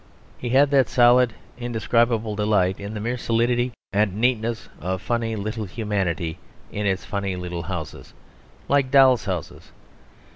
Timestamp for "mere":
2.99-3.19